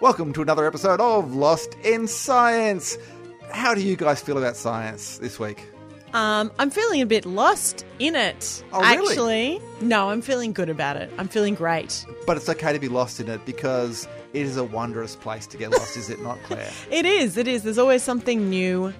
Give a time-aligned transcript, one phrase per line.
[0.00, 2.96] Welcome to another episode of Lost in Science.
[3.50, 5.62] How do you guys feel about science this week?
[6.14, 8.64] Um, I'm feeling a bit lost in it.
[8.72, 9.08] Oh, really?
[9.10, 11.12] Actually, no, I'm feeling good about it.
[11.18, 12.06] I'm feeling great.
[12.26, 15.58] But it's okay to be lost in it because it is a wondrous place to
[15.58, 16.70] get lost, is it not, Claire?
[16.90, 17.36] It is.
[17.36, 17.62] It is.
[17.62, 18.94] There's always something new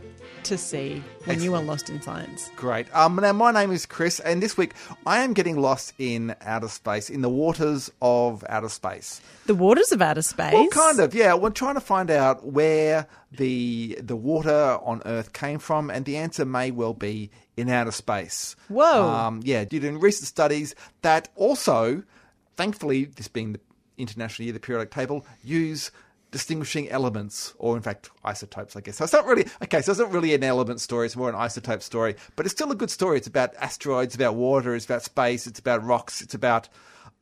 [0.44, 2.50] to see when you are lost in science.
[2.56, 2.94] Great.
[2.94, 4.74] Um, now, my name is Chris, and this week
[5.06, 9.20] I am getting lost in outer space, in the waters of outer space.
[9.46, 10.52] The waters of outer space.
[10.52, 11.34] Well, kind of, yeah.
[11.34, 16.16] We're trying to find out where the the water on Earth came from, and the
[16.16, 18.56] answer may well be in outer space.
[18.68, 19.08] Whoa.
[19.08, 22.02] Um, yeah, due to recent studies that also,
[22.56, 23.60] thankfully, this being the
[23.98, 25.90] International Year of the Periodic Table, use
[26.30, 28.96] distinguishing elements, or in fact, isotopes, I guess.
[28.96, 31.34] So it's not really, okay, so it's not really an element story, it's more an
[31.34, 33.18] isotope story, but it's still a good story.
[33.18, 36.68] It's about asteroids, about water, it's about space, it's about rocks, it's about,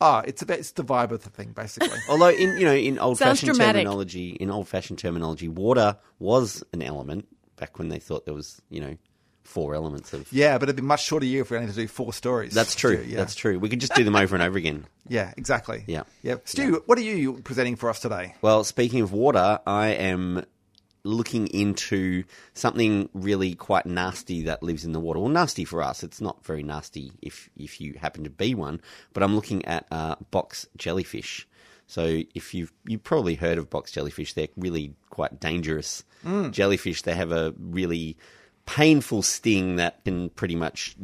[0.01, 1.99] ah, it's about, it's the vibe of the thing, basically.
[2.09, 6.83] Although in you know in old fashioned terminology, in old fashioned terminology, water was an
[6.83, 8.97] element back when they thought there was you know
[9.49, 10.31] four elements of.
[10.33, 12.13] Yeah, but it'd be a much shorter year if we only had to do four
[12.13, 12.55] stories.
[12.55, 13.05] That's true.
[13.07, 13.59] Yeah, That's true.
[13.59, 14.87] We could just do them over and over again.
[15.11, 15.85] Yeah, exactly.
[15.87, 16.03] Yeah.
[16.23, 16.35] Yeah.
[16.45, 18.35] Stu, what are you presenting for us today?
[18.43, 20.45] Well, speaking of water, I am
[21.03, 25.21] looking into something really quite nasty that lives in the water.
[25.21, 26.03] Well, nasty for us.
[26.03, 28.83] It's not very nasty if if you happen to be one.
[29.15, 31.49] But I'm looking at uh, box jellyfish.
[31.87, 36.05] So if you've you've probably heard of box jellyfish, they're really quite dangerous
[36.51, 37.01] jellyfish.
[37.01, 38.19] They have a really
[38.69, 40.95] painful sting that can pretty much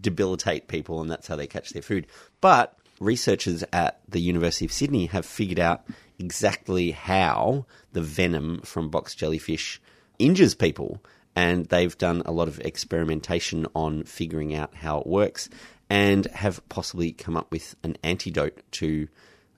[0.00, 2.06] debilitate people, and that's how they catch their food.
[2.40, 5.84] But researchers at the University of Sydney have figured out
[6.18, 9.78] exactly how the venom from box jellyfish
[10.18, 11.04] injures people,
[11.36, 15.50] and they've done a lot of experimentation on figuring out how it works,
[15.90, 19.06] and have possibly come up with an antidote to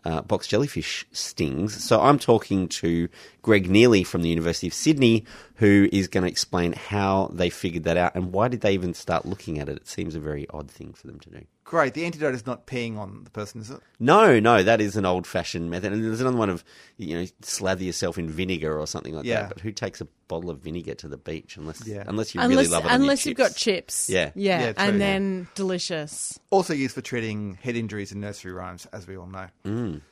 [0.04, 1.82] uh, box jellyfish stings.
[1.82, 3.08] So I'm talking to
[3.42, 5.24] Greg Neely from the University of Sydney,
[5.56, 8.94] who is going to explain how they figured that out and why did they even
[8.94, 9.76] start looking at it.
[9.76, 11.46] It seems a very odd thing for them to do.
[11.64, 11.94] Great.
[11.94, 13.80] The antidote is not peeing on the person, is it?
[13.98, 15.92] No, no, that is an old-fashioned method.
[15.94, 16.62] And there's another one of
[16.98, 19.42] you know slather yourself in vinegar or something like Yeah.
[19.42, 19.48] that.
[19.48, 22.04] But who takes a bottle of vinegar to the beach unless Yeah.
[22.06, 22.88] unless you unless really love it?
[22.88, 24.06] on your unless you've got chips?
[24.06, 24.10] chips.
[24.10, 24.30] Yeah.
[24.34, 24.60] Yeah.
[24.60, 24.98] Yeah, true, and yeah.
[24.98, 26.38] then delicious.
[26.50, 29.46] Also used for treating head injuries in nursery rhymes, as we all know.
[29.64, 30.02] Mm.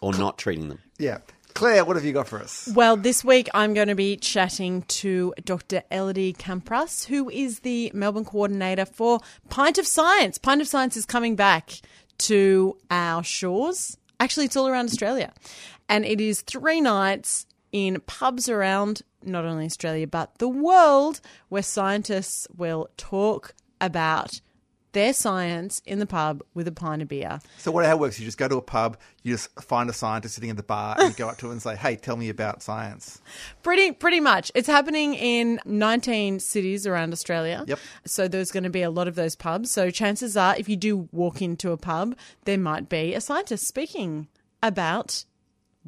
[0.00, 0.78] or not treating them.
[0.98, 1.18] Yeah.
[1.54, 2.68] Claire, what have you got for us?
[2.72, 5.82] Well, this week I'm going to be chatting to Dr.
[5.90, 10.38] Elodie Camprasse, who is the Melbourne coordinator for Pint of Science.
[10.38, 11.80] Pint of Science is coming back
[12.18, 13.96] to our shores.
[14.20, 15.32] Actually, it's all around Australia.
[15.88, 21.62] And it is three nights in pubs around not only Australia, but the world, where
[21.62, 24.40] scientists will talk about
[24.92, 27.40] their science in the pub with a pint of beer.
[27.58, 28.18] So what how it works?
[28.18, 30.96] You just go to a pub, you just find a scientist sitting in the bar,
[30.98, 33.20] and go up to him and say, "Hey, tell me about science."
[33.62, 34.50] Pretty pretty much.
[34.54, 37.64] It's happening in 19 cities around Australia.
[37.66, 37.78] Yep.
[38.06, 39.70] So there's going to be a lot of those pubs.
[39.70, 43.66] So chances are if you do walk into a pub, there might be a scientist
[43.66, 44.28] speaking
[44.62, 45.24] about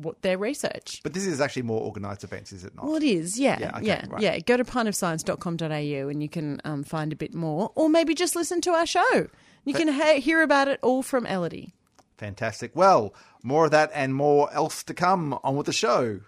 [0.03, 1.01] what their research.
[1.03, 2.85] But this is actually more organised events, is it not?
[2.87, 4.23] Well, it is, yeah, Yeah, yeah, okay, right.
[4.23, 4.39] yeah.
[4.41, 8.61] Go to pintofscience.com.au and you can um, find a bit more, or maybe just listen
[8.63, 9.29] to our show.
[9.65, 11.75] You can ha- hear about it all from Elodie.
[12.19, 12.73] Fantastic.
[12.75, 16.21] Well, more of that and more else to come on with the show.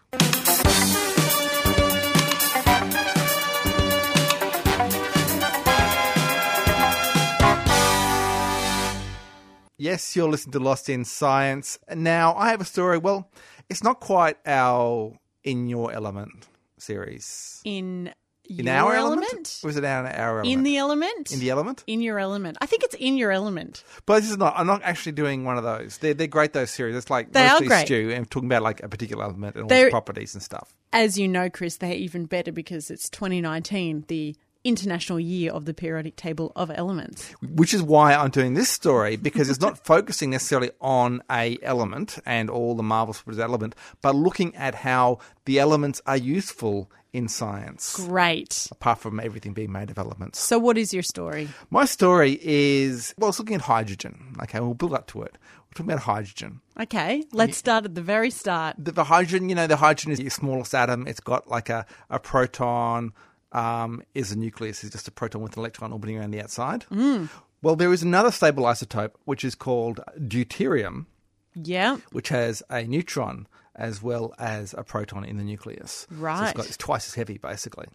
[9.82, 11.76] Yes, you're listening to Lost in Science.
[11.92, 12.98] Now, I have a story.
[12.98, 13.28] Well,
[13.68, 16.46] it's not quite our In Your Element
[16.78, 17.60] series.
[17.64, 18.12] In,
[18.48, 19.26] In your our element?
[19.32, 19.60] element?
[19.64, 20.52] Or is it our, our element?
[20.52, 21.32] In the element?
[21.32, 21.82] In the element?
[21.88, 22.58] In your element.
[22.60, 23.82] I think it's in your element.
[24.06, 24.54] But this is not.
[24.56, 25.98] I'm not actually doing one of those.
[25.98, 26.52] They're they're great.
[26.52, 26.94] Those series.
[26.94, 27.86] It's like They are mostly great.
[27.86, 30.72] Stu and talking about like a particular element and all They're- its properties and stuff.
[30.92, 35.74] As you know, Chris, they're even better because it's 2019, the International Year of the
[35.74, 37.34] Periodic Table of Elements.
[37.42, 42.18] which is why I'm doing this story because it's not focusing necessarily on a element
[42.24, 46.90] and all the marvels of that element, but looking at how the elements are useful
[47.12, 47.96] in science.
[47.96, 48.68] Great.
[48.70, 50.38] Apart from everything being made of elements.
[50.38, 51.48] So, what is your story?
[51.70, 54.34] My story is well, it's looking at hydrogen.
[54.42, 55.36] Okay, we'll build up to it.
[55.68, 56.60] We're talking about hydrogen.
[56.80, 58.76] Okay, let's start at the very start.
[58.78, 61.06] The, the hydrogen, you know, the hydrogen is your smallest atom.
[61.06, 63.12] It's got like a, a proton,
[63.52, 66.84] um, is a nucleus, is just a proton with an electron orbiting around the outside.
[66.90, 67.28] Mm.
[67.62, 71.06] Well, there is another stable isotope which is called deuterium,
[71.54, 71.98] Yeah.
[72.10, 76.06] which has a neutron as well as a proton in the nucleus.
[76.10, 76.48] So Right.
[76.48, 77.86] it's, got, it's twice as heavy, basically.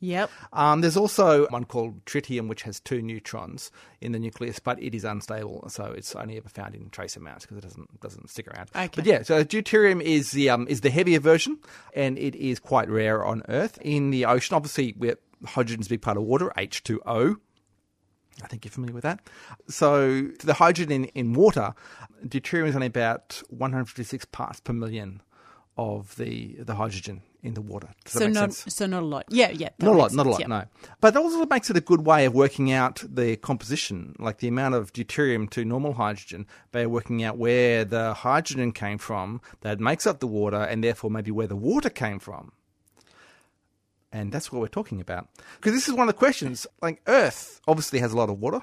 [0.00, 0.30] Yep.
[0.52, 3.70] Um, there's also one called tritium, which has two neutrons
[4.00, 7.46] in the nucleus, but it is unstable, so it's only ever found in trace amounts
[7.46, 8.70] because it doesn't doesn't stick around.
[8.74, 8.90] Okay.
[8.94, 11.58] But yeah, so deuterium is the um, is the heavier version,
[11.94, 13.78] and it is quite rare on Earth.
[13.80, 17.36] In the ocean, obviously, we're, hydrogen's a big part of water, H2O.
[18.42, 19.20] I think you're familiar with that.
[19.68, 21.72] So the hydrogen in, in water,
[22.26, 25.22] deuterium is only about 156 parts per million
[25.76, 27.88] of the the hydrogen in the water.
[28.04, 28.74] Does So not sense?
[28.74, 29.24] so not a lot.
[29.28, 29.68] Yeah, yeah.
[29.78, 30.46] Not a lot, makes not a lot, yeah.
[30.46, 30.64] no.
[31.00, 34.48] But that also makes it a good way of working out the composition, like the
[34.48, 39.78] amount of deuterium to normal hydrogen, by working out where the hydrogen came from that
[39.80, 42.52] makes up the water, and therefore maybe where the water came from.
[44.12, 45.28] And that's what we're talking about.
[45.56, 46.66] Because this is one of the questions.
[46.80, 48.60] Like Earth obviously has a lot of water,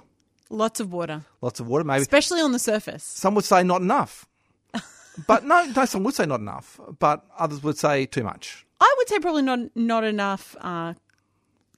[0.49, 1.83] Lots of water, lots of water.
[1.85, 3.03] Maybe especially on the surface.
[3.03, 4.25] some would say not enough.
[5.27, 6.79] but no, no, some would say not enough.
[6.99, 8.65] But others would say too much.
[8.79, 10.93] I would say probably not not enough uh,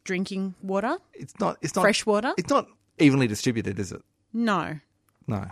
[0.03, 1.57] drinking water, It's not.
[1.61, 2.33] It's not fresh water.
[2.37, 2.67] It's not
[2.99, 4.01] evenly distributed, is it?
[4.33, 4.79] No.
[5.27, 5.47] No.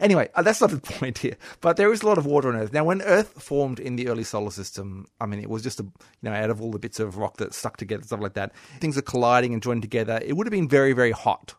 [0.00, 1.36] Anyway, uh, that's not the point here.
[1.60, 2.72] But there is a lot of water on Earth.
[2.72, 5.82] Now, when Earth formed in the early solar system, I mean, it was just a,
[5.82, 5.92] you
[6.22, 8.96] know, out of all the bits of rock that stuck together, stuff like that, things
[8.96, 10.20] are colliding and joined together.
[10.24, 11.54] It would have been very, very hot.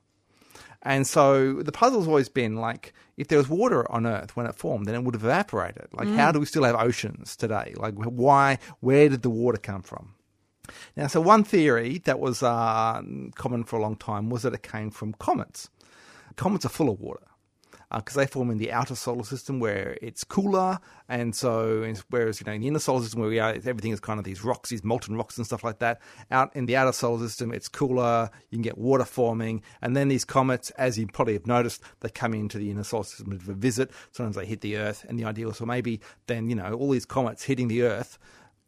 [0.85, 4.55] And so the puzzle's always been like, if there was water on Earth when it
[4.55, 5.87] formed, then it would have evaporated.
[5.91, 7.73] Like, how do we still have oceans today?
[7.75, 10.13] Like, why, where did the water come from?
[10.95, 13.01] Now, so one theory that was uh,
[13.35, 15.69] common for a long time was that it came from comets.
[16.35, 17.25] Comets are full of water
[17.91, 22.39] Uh, because they form in the outer solar system where it's cooler, and so whereas
[22.39, 24.43] you know in the inner solar system where we are, everything is kind of these
[24.43, 26.01] rocks, these molten rocks and stuff like that.
[26.31, 28.29] Out in the outer solar system, it's cooler.
[28.49, 32.09] You can get water forming, and then these comets, as you probably have noticed, they
[32.09, 33.91] come into the inner solar system to visit.
[34.11, 36.91] Sometimes they hit the Earth, and the idea was, well, maybe then you know all
[36.91, 38.17] these comets hitting the Earth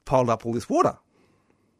[0.05, 0.97] piled up all this water.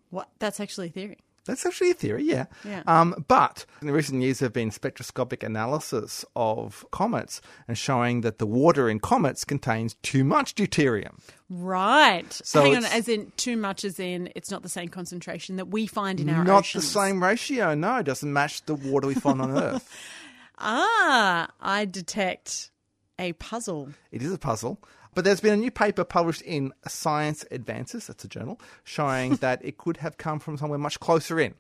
[0.10, 0.30] What?
[0.40, 1.18] That's actually a theory.
[1.48, 2.46] That's actually a theory, yeah.
[2.64, 2.84] Yeah.
[2.86, 8.38] Um, but in recent years, there have been spectroscopic analysis of comets and showing that
[8.38, 11.20] the water in comets contains too much deuterium.
[11.50, 12.32] Right.
[12.32, 15.70] So Hang on, as in too much, as in it's not the same concentration that
[15.70, 16.84] we find in our Not oceans.
[16.84, 17.96] the same ratio, no.
[17.98, 19.90] It doesn't match the water we find on Earth.
[20.60, 22.72] Ah, I detect
[23.20, 23.90] a puzzle.
[24.12, 24.80] It is a puzzle.
[25.18, 29.66] But there's been a new paper published in Science Advances, that's a journal, showing that
[29.66, 31.56] it could have come from somewhere much closer in.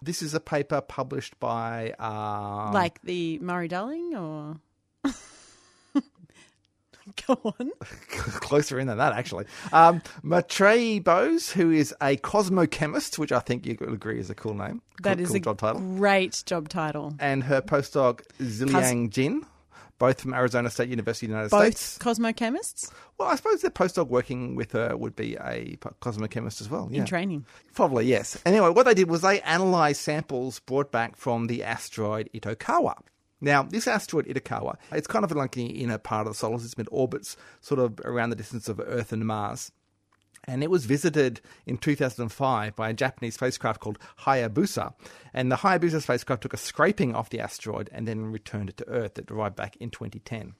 [0.00, 4.60] This is a paper published by um, like the Murray Darling, or
[7.26, 7.72] go on.
[8.08, 9.46] closer in than that, actually.
[9.72, 14.34] Um, Maitrayee Bose, who is a cosmochemist, which I think you could agree is a
[14.36, 14.80] cool name.
[15.02, 15.80] That cool, is cool a job title.
[15.80, 17.14] great job title.
[17.18, 19.44] And her postdoc, Ziliang Jin,
[19.98, 21.98] both from Arizona State University, of the United Both States.
[21.98, 26.70] Both cosmochemists Well, I suppose the postdoc working with her would be a cosmochemist as
[26.70, 26.88] well.
[26.90, 27.00] Yeah.
[27.00, 27.46] in training.
[27.74, 28.38] Probably, yes.
[28.44, 32.98] Anyway, what they did was they analysed samples brought back from the asteroid Itokawa.
[33.40, 36.82] Now, this asteroid Itokawa, it's kind of like in a part of the solar system.
[36.82, 39.70] It orbits sort of around the distance of Earth and Mars.
[40.48, 44.94] And it was visited in 2005 by a Japanese spacecraft called Hayabusa.
[45.34, 48.88] And the Hayabusa spacecraft took a scraping off the asteroid and then returned it to
[48.88, 49.18] Earth.
[49.18, 50.54] It arrived back in 2010.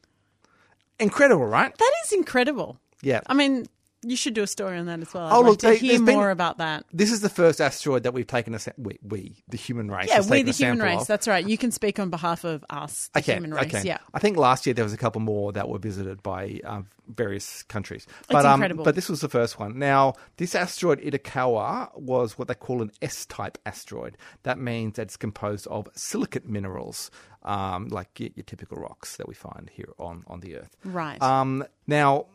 [0.99, 1.77] Incredible, right?
[1.77, 2.81] That is incredible.
[3.03, 3.21] Yeah.
[3.27, 3.67] I mean,
[4.09, 5.27] you should do a story on that as well.
[5.27, 6.85] I'd Oh, like look, to they- hear been- more about that.
[6.93, 10.09] This is the first asteroid that we've taken a we, we the human race.
[10.09, 11.03] Yeah, we the human race.
[11.03, 11.07] of.
[11.09, 11.47] That's right.
[11.47, 13.67] You can speak on behalf of us, the Okay, human race.
[13.75, 13.83] okay.
[13.87, 13.99] Yeah.
[14.15, 17.63] I think last year there was a couple more that were visited by um, various
[17.65, 18.07] countries.
[18.29, 18.81] But, incredible.
[18.83, 19.79] Um, but this was the first one.
[19.79, 24.17] Now, this asteroid Itokawa was what they call an S-type asteroid.
[24.45, 27.11] That means that it's composed of silicate minerals,
[27.45, 30.77] um, like your, your typical rocks that we find here on, on the Earth.
[30.85, 31.21] Right.
[31.23, 32.27] Um, now,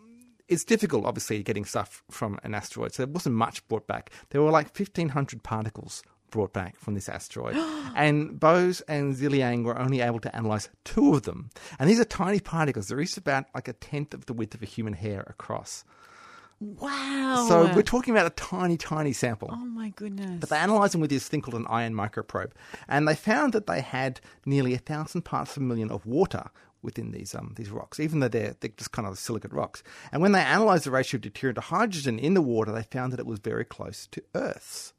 [0.52, 4.12] it's difficult, obviously, getting stuff from an asteroid, so there wasn't much brought back.
[4.30, 7.56] There were like 1,500 particles brought back from this asteroid.
[7.96, 11.50] and Bose and Ziliang were only able to analyze two of them.
[11.80, 12.90] And these are tiny particles.
[12.90, 15.86] They're each about like a tenth of the width of a human hair across.
[16.60, 17.48] Wow.
[17.50, 19.50] So we're talking about a tiny, tiny sample.
[19.52, 20.40] Oh my goodness.
[20.40, 22.52] But they analysed them with this thing called an ion microprobe,
[22.88, 26.52] and they found that they had nearly a thousand parts per million of water
[26.82, 29.84] within these um, these rocks, even though they're, they're just kind of silicate rocks.
[30.12, 33.14] And when they analysed the ratio of deuterium to hydrogen in the water, they found
[33.14, 34.94] that it was very close to Earth's,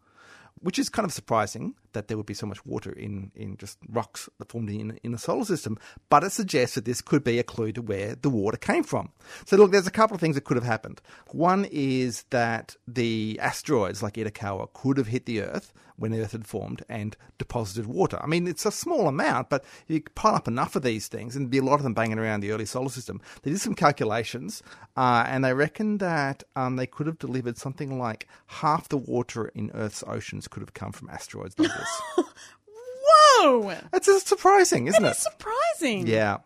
[0.61, 3.79] which is kind of surprising that there would be so much water in, in just
[3.89, 5.79] rocks that formed in, in the solar system.
[6.09, 9.11] But it suggests that this could be a clue to where the water came from.
[9.47, 11.01] So look, there's a couple of things that could have happened.
[11.31, 16.33] One is that the asteroids like Itokawa could have hit the Earth when the Earth
[16.33, 18.19] had formed and deposited water.
[18.21, 21.45] I mean, it's a small amount, but you pile up enough of these things, and
[21.45, 23.21] there'd be a lot of them banging around the early solar system.
[23.43, 24.63] They did some calculations,
[24.97, 29.49] uh, and they reckon that um, they could have delivered something like half the water
[29.55, 31.71] in Earth's oceans could have come from asteroids like
[32.67, 33.75] Whoa!
[33.91, 35.33] That's just surprising, isn't It's it?
[35.33, 36.07] surprising.
[36.07, 36.39] Yeah.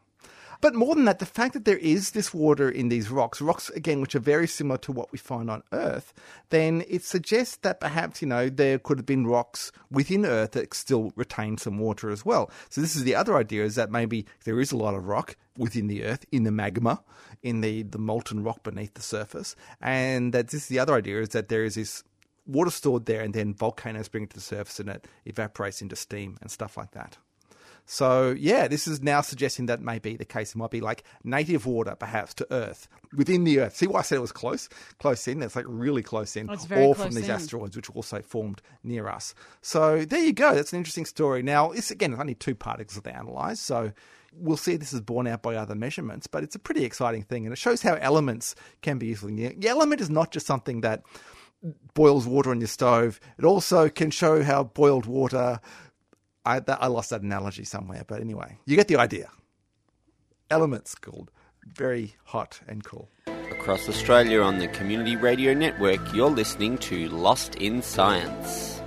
[0.63, 3.69] But more than that, the fact that there is this water in these rocks, rocks
[3.71, 6.15] again, which are very similar to what we find on Earth,
[6.49, 10.73] then it suggests that perhaps, you know, there could have been rocks within Earth that
[10.73, 12.51] still retain some water as well.
[12.71, 15.37] So this is the other idea is that maybe there is a lot of rock
[15.59, 17.03] within the Earth, in the magma,
[17.43, 19.57] in the, the molten rock beneath the surface.
[19.81, 22.03] And that this is the other idea is that there is this
[22.47, 25.97] water stored there and then volcanoes bring it to the surface and it evaporates into
[25.97, 27.19] steam and stuff like that.
[27.89, 30.51] So, yeah, this is now suggesting that may be the case.
[30.51, 33.77] It might be like native water, perhaps, to Earth, within the Earth.
[33.77, 34.69] See why I said it was close?
[34.99, 35.39] Close in.
[35.39, 36.51] That's like really close in.
[36.51, 37.31] Oh, or close from these in.
[37.31, 39.37] asteroids, which also formed near us.
[39.63, 40.53] So, there you go.
[40.53, 41.45] That's an interesting story.
[41.45, 43.63] Now, it's again, it's only two particles that they analysed.
[43.63, 43.93] So,
[44.33, 47.23] we'll see if this is borne out by other measurements, but it's a pretty exciting
[47.23, 47.47] thing.
[47.47, 49.29] And it shows how elements can be useful.
[49.29, 51.05] The element is not just something that
[51.95, 55.61] boils water on your stove, it also can show how boiled water.
[56.45, 59.31] I, that, I lost that analogy somewhere, but anyway, you get the idea.
[60.51, 61.31] Elements called
[61.67, 63.09] very hot and cool.
[63.51, 68.81] Across Australia on the Community Radio Network, you're listening to Lost in Science.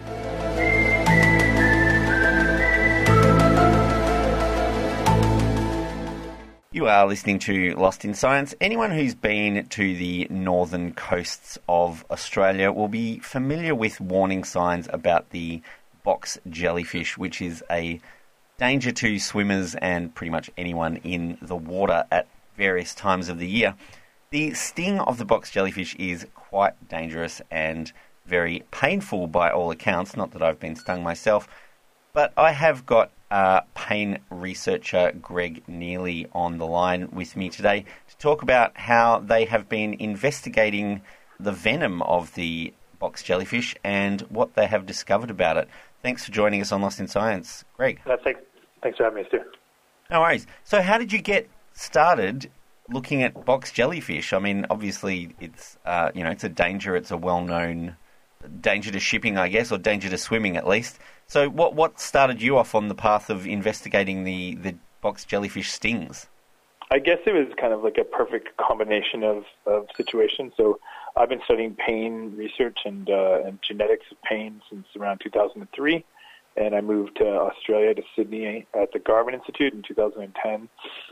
[6.72, 8.54] You are listening to Lost in Science.
[8.62, 14.88] Anyone who's been to the northern coasts of Australia will be familiar with warning signs
[14.94, 15.64] about the
[16.04, 18.00] box jellyfish, which is a
[18.60, 23.50] danger to swimmers and pretty much anyone in the water at various times of the
[23.50, 23.74] year.
[24.30, 27.92] The sting of the box jellyfish is quite dangerous and
[28.28, 30.16] very painful by all accounts.
[30.16, 31.48] Not that I've been stung myself,
[32.14, 37.86] but I have got uh, pain researcher Greg Neely on the line with me today
[38.08, 41.02] to talk about how they have been investigating
[41.40, 45.70] the venom of the box jellyfish and what they have discovered about it.
[46.02, 48.02] Thanks for joining us on Lost in Science, Greg.
[48.06, 48.42] Uh, thanks,
[48.82, 49.40] thanks for having me, Stu.
[50.10, 50.48] No worries.
[50.64, 52.50] So, how did you get started
[52.90, 54.34] looking at box jellyfish?
[54.34, 56.96] I mean, obviously, it's uh, you know it's a danger.
[56.96, 57.96] It's a well-known
[58.62, 61.00] danger to shipping, I guess, or danger to swimming at least.
[61.30, 65.72] So, what what started you off on the path of investigating the the box jellyfish
[65.72, 66.28] stings?
[66.92, 70.54] I guess it was kind of like a perfect combination of, of situations.
[70.58, 70.80] So
[71.16, 76.04] I've been studying pain research and, uh, and genetics of pain since around 2003.
[76.58, 80.68] And I moved to Australia to Sydney at the Garvan Institute in 2010.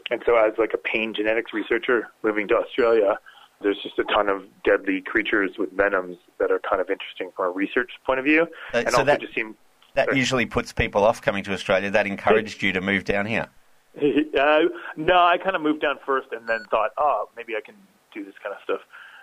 [0.09, 3.19] And so as like a pain genetics researcher moving to Australia,
[3.61, 7.45] there's just a ton of deadly creatures with venoms that are kind of interesting from
[7.45, 8.47] a research point of view.
[8.73, 9.55] Uh, and so also that- just seem
[9.97, 11.89] That usually puts people off coming to Australia.
[11.89, 13.47] That encouraged you to move down here.
[13.97, 14.59] uh,
[14.95, 17.73] no, I kind of moved down first and then thought, oh, maybe I can
[18.13, 18.81] do this kind of stuff.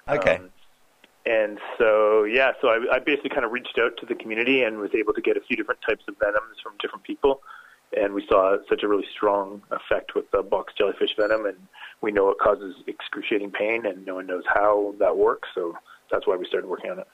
[0.08, 0.36] Okay.
[0.38, 0.50] Um,
[1.26, 4.78] and so, yeah, so I, I basically kind of reached out to the community and
[4.78, 7.40] was able to get a few different types of venoms from different people.
[7.96, 11.56] And we saw such a really strong effect with the box jellyfish venom, and
[12.00, 15.48] we know it causes excruciating pain, and no one knows how that works.
[15.54, 15.76] So
[16.10, 17.06] that's why we started working on it.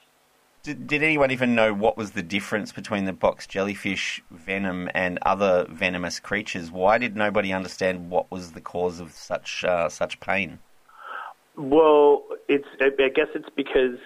[0.63, 5.17] Did, did anyone even know what was the difference between the box jellyfish venom and
[5.23, 6.69] other venomous creatures?
[6.69, 10.59] Why did nobody understand what was the cause of such uh, such pain?
[11.57, 13.97] Well, it's I guess it's because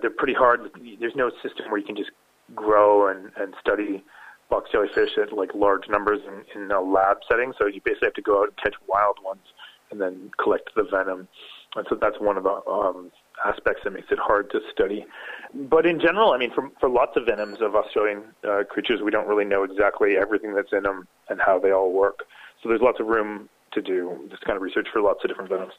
[0.00, 0.70] they're pretty hard.
[1.00, 2.10] There's no system where you can just
[2.54, 4.04] grow and, and study
[4.50, 7.54] box jellyfish at like large numbers in, in a lab setting.
[7.58, 9.46] So you basically have to go out and catch wild ones
[9.90, 11.28] and then collect the venom.
[11.76, 13.10] And so that's one of the um,
[13.44, 15.04] aspects that makes it hard to study.
[15.52, 19.10] But in general, I mean, for, for lots of venoms of Australian uh, creatures, we
[19.10, 22.20] don't really know exactly everything that's in them and how they all work.
[22.62, 25.50] So there's lots of room to do this kind of research for lots of different
[25.50, 25.72] venoms.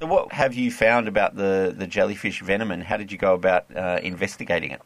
[0.00, 3.34] So what have you found about the, the jellyfish venom, and how did you go
[3.34, 4.80] about uh, investigating it?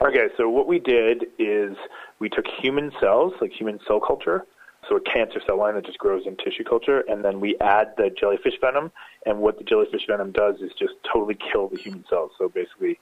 [0.00, 1.76] Okay, so what we did is
[2.18, 4.44] we took human cells, like human cell culture.
[4.88, 7.94] So a cancer cell line that just grows in tissue culture, and then we add
[7.96, 8.90] the jellyfish venom.
[9.26, 12.32] And what the jellyfish venom does is just totally kill the human cells.
[12.38, 12.98] So basically,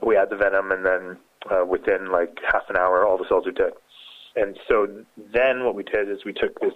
[0.00, 1.18] we add the venom, and then
[1.50, 3.72] uh, within like half an hour, all the cells are dead.
[4.36, 4.86] And so
[5.32, 6.74] then what we did is we took this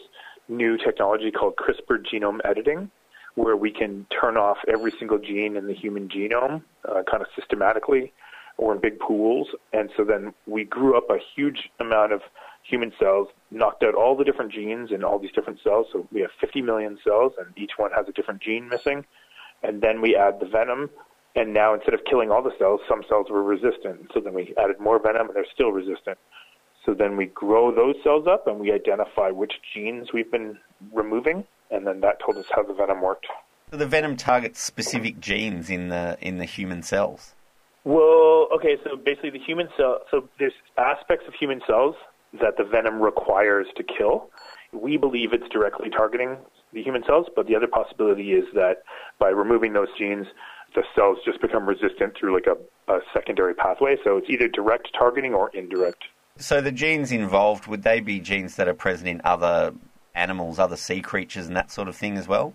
[0.48, 2.90] new technology called CRISPR genome editing,
[3.34, 7.28] where we can turn off every single gene in the human genome uh, kind of
[7.38, 8.12] systematically
[8.56, 9.48] or in big pools.
[9.72, 12.22] And so then we grew up a huge amount of
[12.62, 15.86] human cells, knocked out all the different genes in all these different cells.
[15.92, 19.04] So we have 50 million cells, and each one has a different gene missing.
[19.62, 20.90] And then we add the venom,
[21.36, 24.10] and now instead of killing all the cells, some cells were resistant.
[24.14, 26.18] So then we added more venom, and they're still resistant.
[26.86, 30.58] So then we grow those cells up, and we identify which genes we've been
[30.92, 33.26] removing, and then that told us how the venom worked.
[33.70, 37.34] So the venom targets specific genes in the in the human cells.
[37.84, 41.94] Well, okay, so basically the human cell, so there's aspects of human cells
[42.40, 44.30] that the venom requires to kill.
[44.72, 46.36] We believe it's directly targeting
[46.72, 48.82] the human cells, but the other possibility is that
[49.18, 50.26] by removing those genes,
[50.74, 53.96] the cells just become resistant through like a, a secondary pathway.
[54.04, 56.04] So it's either direct targeting or indirect.
[56.36, 59.74] So the genes involved would they be genes that are present in other
[60.14, 62.54] animals, other sea creatures, and that sort of thing as well?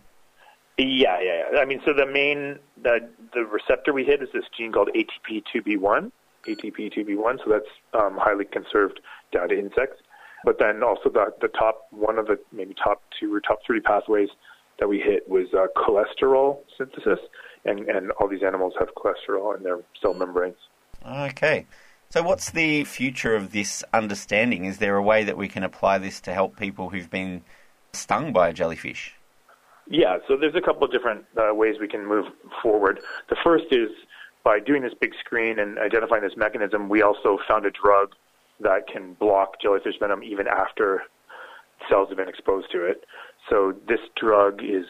[0.77, 1.59] Yeah, yeah, yeah.
[1.59, 6.11] I mean, so the main the the receptor we hit is this gene called ATP2B1.
[6.47, 8.99] ATP2B1, so that's um, highly conserved
[9.31, 10.01] down to insects.
[10.43, 13.81] But then also the the top one of the maybe top two or top three
[13.81, 14.29] pathways
[14.79, 17.19] that we hit was uh, cholesterol synthesis,
[17.65, 20.57] and and all these animals have cholesterol in their cell membranes.
[21.05, 21.65] Okay.
[22.09, 24.65] So, what's the future of this understanding?
[24.65, 27.43] Is there a way that we can apply this to help people who've been
[27.93, 29.15] stung by a jellyfish?
[29.87, 32.25] Yeah, so there's a couple of different uh, ways we can move
[32.61, 32.99] forward.
[33.29, 33.89] The first is
[34.45, 38.13] by doing this big screen and identifying this mechanism, we also found a drug
[38.61, 41.01] that can block jellyfish venom even after
[41.89, 43.03] cells have been exposed to it.
[43.49, 44.85] So this drug is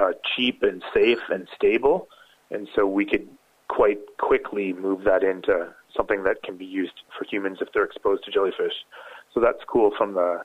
[0.00, 2.08] uh, cheap and safe and stable,
[2.50, 3.28] and so we could
[3.68, 8.24] quite quickly move that into something that can be used for humans if they're exposed
[8.24, 8.72] to jellyfish.
[9.34, 10.42] So that's cool from the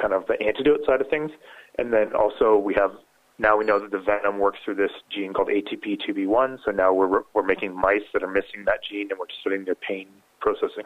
[0.00, 1.30] kind of the antidote side of things.
[1.78, 2.92] And then also we have
[3.38, 6.58] now we know that the venom works through this gene called ATP2B1.
[6.64, 9.74] So now we're we're making mice that are missing that gene, and we're studying their
[9.74, 10.06] pain
[10.40, 10.84] processing.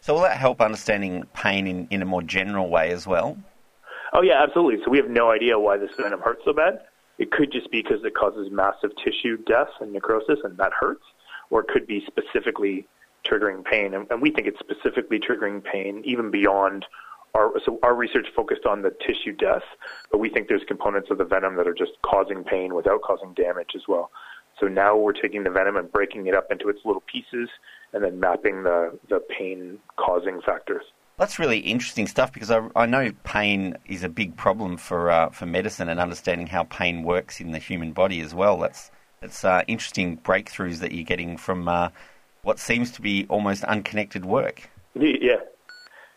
[0.00, 3.38] So will that help understanding pain in, in a more general way as well?
[4.12, 4.84] Oh yeah, absolutely.
[4.84, 6.82] So we have no idea why this venom hurts so bad.
[7.18, 11.04] It could just be because it causes massive tissue death and necrosis, and that hurts,
[11.48, 12.86] or it could be specifically
[13.24, 16.84] triggering pain, and, and we think it's specifically triggering pain even beyond
[17.36, 19.62] our, so our research focused on the tissue death,
[20.10, 23.34] but we think there's components of the venom that are just causing pain without causing
[23.34, 24.10] damage as well.
[24.58, 27.50] So now we're taking the venom and breaking it up into its little pieces
[27.92, 30.84] and then mapping the, the pain causing factors.
[31.18, 35.30] That's really interesting stuff because I, I know pain is a big problem for uh,
[35.30, 38.58] for medicine and understanding how pain works in the human body as well.
[38.58, 41.88] That's that's uh, interesting breakthroughs that you're getting from uh,
[42.42, 44.68] what seems to be almost unconnected work.
[44.94, 45.40] Yeah.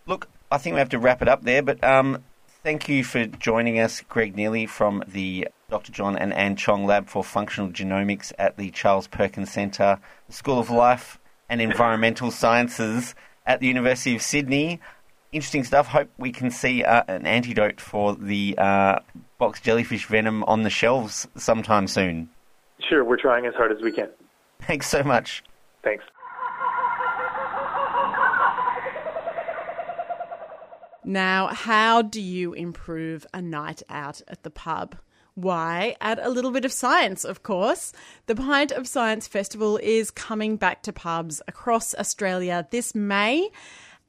[0.05, 2.23] Look, I think we have to wrap it up there, but um,
[2.63, 5.91] thank you for joining us, Greg Neely from the Dr.
[5.91, 10.71] John and Anne Chong Lab for Functional Genomics at the Charles Perkins Centre, School of
[10.71, 13.13] Life and Environmental Sciences
[13.45, 14.79] at the University of Sydney.
[15.31, 15.87] Interesting stuff.
[15.87, 18.99] Hope we can see uh, an antidote for the uh,
[19.37, 22.29] box jellyfish venom on the shelves sometime soon.
[22.89, 24.09] Sure, we're trying as hard as we can.
[24.63, 25.43] Thanks so much.
[25.83, 26.03] Thanks.
[31.09, 34.95] Now, how do you improve a night out at the pub?
[35.33, 35.95] Why?
[35.99, 37.91] Add a little bit of science, of course.
[38.27, 43.49] The Pint of Science Festival is coming back to pubs across Australia this May.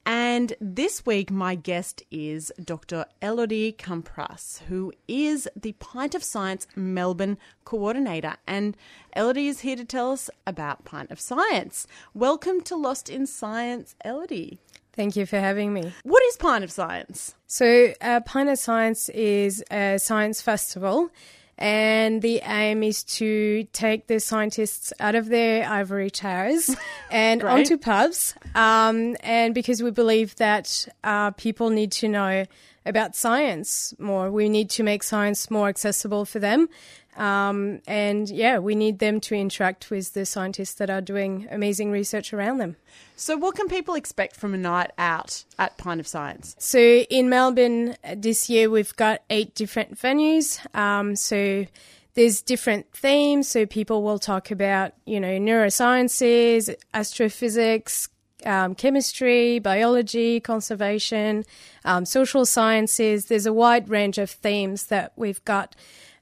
[0.05, 3.05] And this week, my guest is Dr.
[3.19, 8.35] Elodie Camprasse, who is the Pint of Science Melbourne coordinator.
[8.45, 8.77] And
[9.15, 11.87] Elodie is here to tell us about Pint of Science.
[12.13, 14.59] Welcome to Lost in Science, Elodie.
[14.93, 15.93] Thank you for having me.
[16.03, 17.35] What is Pint of Science?
[17.47, 21.09] So, uh, Pint of Science is a science festival,
[21.57, 26.75] and the aim is to take the scientists out of their ivory towers
[27.11, 28.35] and onto pubs.
[28.53, 32.45] Um, and because we believe that uh, people need to know
[32.85, 36.69] about science more, we need to make science more accessible for them.
[37.17, 41.91] Um, and yeah, we need them to interact with the scientists that are doing amazing
[41.91, 42.77] research around them.
[43.17, 46.55] So, what can people expect from a night out at Pint of Science?
[46.57, 50.59] So in Melbourne uh, this year, we've got eight different venues.
[50.75, 51.65] Um, so
[52.13, 53.47] there's different themes.
[53.47, 58.07] So people will talk about, you know, neurosciences, astrophysics,
[58.45, 61.45] um, chemistry, biology, conservation,
[61.85, 63.25] um, social sciences.
[63.25, 65.75] There's a wide range of themes that we've got.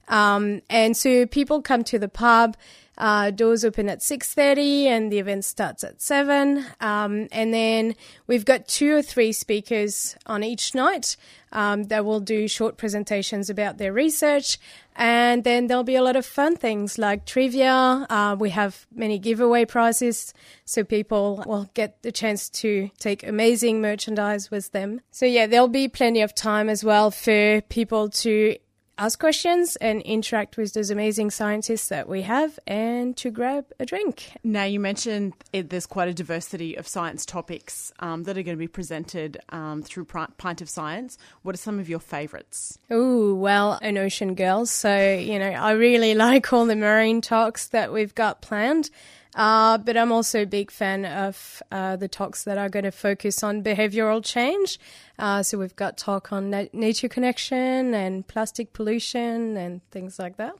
[0.08, 2.56] Um, and so people come to the pub.
[2.98, 7.94] Uh, doors open at 6.30 and the event starts at 7 um, and then
[8.26, 11.16] we've got two or three speakers on each night
[11.52, 14.58] um, that will do short presentations about their research.
[14.96, 18.06] And then there'll be a lot of fun things like trivia.
[18.10, 20.34] Uh, we have many giveaway prizes
[20.64, 25.00] so people will get the chance to take amazing merchandise with them.
[25.10, 28.56] So yeah there'll be plenty of time as well for people to
[29.00, 33.86] ask questions and interact with those amazing scientists that we have and to grab a
[33.86, 34.36] drink.
[34.44, 38.56] Now, you mentioned it, there's quite a diversity of science topics um, that are going
[38.56, 41.16] to be presented um, through Pint of Science.
[41.42, 42.78] What are some of your favourites?
[42.90, 44.66] Oh, well, an ocean girl.
[44.66, 48.90] So, you know, I really like all the marine talks that we've got planned.
[49.34, 52.90] Uh, but I'm also a big fan of uh, the talks that are going to
[52.90, 54.78] focus on behavioral change.
[55.18, 60.36] Uh, so we've got talk on na- nature connection and plastic pollution and things like
[60.36, 60.54] that.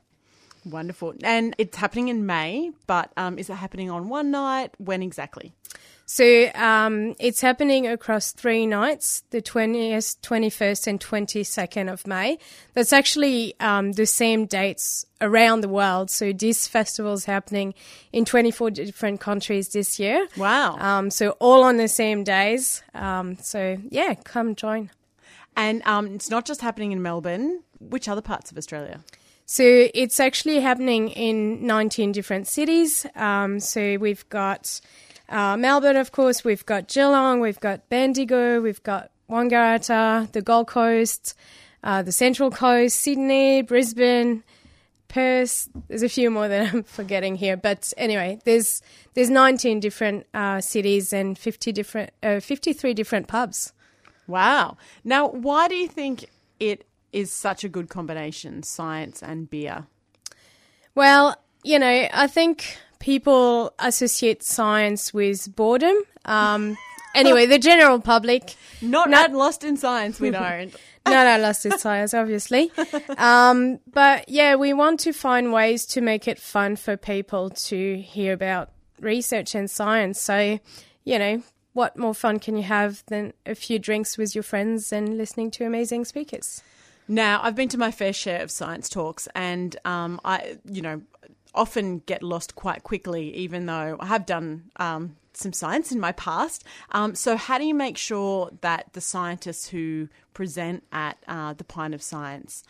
[0.64, 1.14] Wonderful.
[1.24, 4.72] And it's happening in May, but um, is it happening on one night?
[4.78, 5.52] When exactly?
[6.12, 12.36] So um, it's happening across three nights, the 20th, 21st, and 22nd of May.
[12.74, 16.10] That's actually um, the same dates around the world.
[16.10, 17.74] So this festival is happening
[18.12, 20.26] in 24 different countries this year.
[20.36, 20.78] Wow.
[20.78, 22.82] Um, so all on the same days.
[22.92, 24.90] Um, so yeah, come join.
[25.56, 27.62] And um, it's not just happening in Melbourne.
[27.78, 28.98] Which other parts of Australia?
[29.46, 29.62] So
[29.94, 33.06] it's actually happening in 19 different cities.
[33.14, 34.80] Um, so we've got
[35.30, 40.66] uh, Melbourne, of course, we've got Geelong, we've got Bendigo, we've got Wangaratta, the Gold
[40.66, 41.34] Coast,
[41.84, 44.42] uh, the Central Coast, Sydney, Brisbane,
[45.06, 45.68] Perth.
[45.88, 48.82] There's a few more that I'm forgetting here, but anyway, there's
[49.14, 53.72] there's 19 different uh, cities and 50 different, uh, 53 different pubs.
[54.26, 54.76] Wow!
[55.04, 56.26] Now, why do you think
[56.58, 59.86] it is such a good combination, science and beer?
[60.94, 65.96] Well, you know, I think people associate science with boredom.
[66.24, 66.76] Um,
[67.14, 68.54] anyway, the general public.
[68.80, 70.74] Not, not lost in science, we don't.
[71.06, 72.70] no, no, lost in science, obviously.
[73.18, 77.98] Um, but yeah, we want to find ways to make it fun for people to
[78.00, 80.20] hear about research and science.
[80.20, 80.60] So,
[81.04, 84.92] you know, what more fun can you have than a few drinks with your friends
[84.92, 86.62] and listening to amazing speakers?
[87.08, 91.02] Now, I've been to my fair share of science talks, and um, I, you know,
[91.54, 96.12] often get lost quite quickly, even though I have done um, some science in my
[96.12, 96.64] past.
[96.92, 101.64] Um, so, how do you make sure that the scientists who present at uh, the
[101.64, 102.62] Pint of Science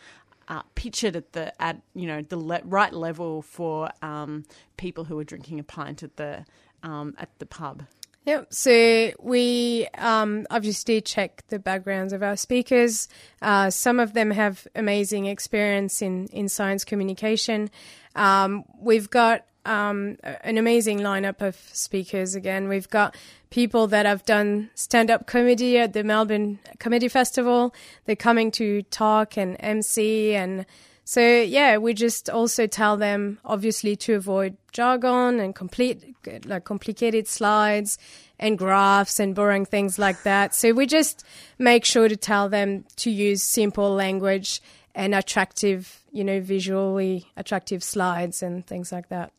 [0.47, 4.43] uh, pitch it at the at you know the le- right level for um,
[4.77, 6.45] people who are drinking a pint at the
[6.83, 7.83] um, at the pub?
[8.25, 8.53] Yep.
[8.53, 13.07] So we um, obviously check the backgrounds of our speakers.
[13.41, 17.71] Uh, some of them have amazing experience in, in science communication.
[18.15, 22.67] Um, we've got um, an amazing lineup of speakers again.
[22.67, 23.15] We've got
[23.49, 27.73] people that have done stand up comedy at the Melbourne Comedy Festival.
[28.05, 30.65] They're coming to talk and MC and
[31.03, 37.27] so yeah, we just also tell them obviously to avoid jargon and complete like complicated
[37.27, 37.97] slides
[38.39, 40.55] and graphs and boring things like that.
[40.55, 41.25] So we just
[41.59, 44.61] make sure to tell them to use simple language
[44.93, 49.31] and attractive, you know, visually attractive slides and things like that.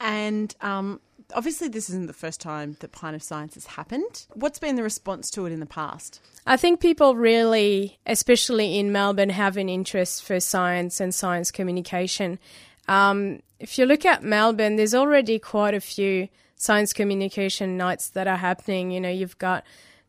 [0.00, 1.00] And um,
[1.34, 4.26] obviously, this isn't the first time that Pint of Science has happened.
[4.34, 6.20] What's been the response to it in the past?
[6.46, 12.38] I think people really, especially in Melbourne, have an interest for science and science communication.
[12.86, 18.26] Um, if you look at Melbourne, there's already quite a few science communication nights that
[18.26, 18.90] are happening.
[18.90, 19.64] You know, you've got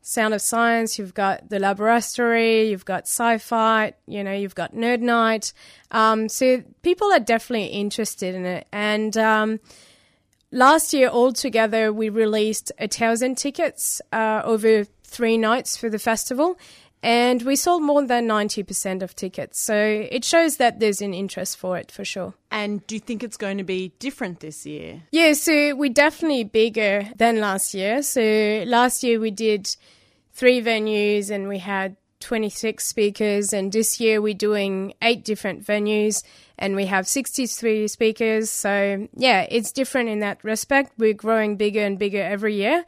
[0.08, 5.00] Sound of Science, you've got the Laboratory, you've got Sci-Fi, you know, you've got Nerd
[5.00, 5.52] Night.
[5.89, 9.60] Um, so people are definitely interested in it, and um,
[10.52, 16.56] last year altogether we released a thousand tickets uh, over three nights for the festival
[17.06, 19.62] and we sold more than 90% of tickets.
[19.62, 22.34] So it shows that there's an interest for it for sure.
[22.50, 25.04] And do you think it's going to be different this year?
[25.12, 28.02] Yeah, so we're definitely bigger than last year.
[28.02, 29.70] So last year we did
[30.34, 36.24] three venues and we had 26 speakers, and this year we're doing eight different venues
[36.58, 38.50] and we have 63 speakers.
[38.50, 40.94] So, yeah, it's different in that respect.
[40.98, 42.84] We're growing bigger and bigger every year.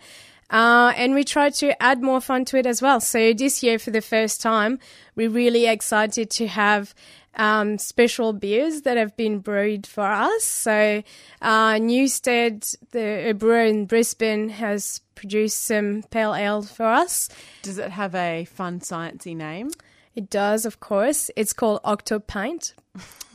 [0.50, 3.00] Uh, and we try to add more fun to it as well.
[3.02, 4.80] So this year, for the first time,
[5.16, 6.94] we're really excited to have
[7.36, 10.44] um, special beers that have been brewed for us.
[10.44, 11.04] So,
[11.42, 17.30] uh, Newstead, the a brewer in Brisbane, has produced some pale ale for us.
[17.62, 19.70] Does it have a fun, sciencey name?
[20.18, 21.30] It does, of course.
[21.36, 22.74] It's called Octopint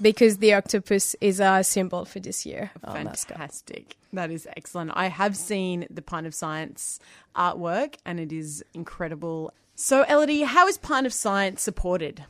[0.03, 2.73] because the octopus is our symbol for this year.
[2.83, 3.95] Oh, Fantastic.
[4.12, 4.90] That is excellent.
[4.95, 6.99] I have seen the Pint of Science
[7.37, 9.55] artwork and it is incredible.
[9.77, 12.25] So, Elodie, how is Pint of Science supported?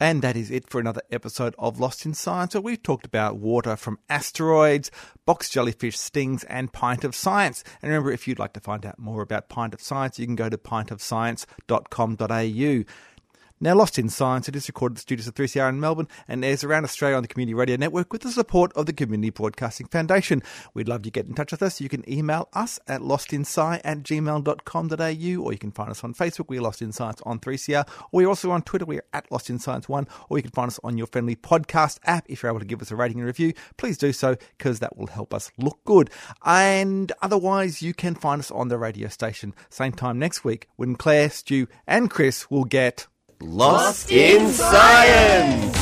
[0.00, 3.36] And that is it for another episode of Lost in Science, where we've talked about
[3.36, 4.90] water from asteroids,
[5.26, 7.64] box jellyfish stings, and Pint of Science.
[7.82, 10.36] And remember, if you'd like to find out more about Pint of Science, you can
[10.36, 12.84] go to pintofscience.com.au.
[13.60, 16.44] Now, Lost in Science, it is recorded at the studios of 3CR in Melbourne and
[16.44, 19.88] airs around Australia on the Community Radio Network with the support of the Community Broadcasting
[19.88, 20.44] Foundation.
[20.74, 21.80] We'd love you to get in touch with us.
[21.80, 26.48] You can email us at lostinsci at gmail.com.au or you can find us on Facebook.
[26.48, 27.88] We're Lost in Science on 3CR.
[27.88, 28.84] Or we're also on Twitter.
[28.84, 31.98] We're at Lost in Science 1 or you can find us on your friendly podcast
[32.04, 32.26] app.
[32.28, 34.96] If you're able to give us a rating and review, please do so because that
[34.96, 36.10] will help us look good.
[36.44, 40.94] And otherwise, you can find us on the radio station same time next week when
[40.94, 43.08] Claire, Stu, and Chris will get.
[43.40, 45.76] Lost in Science!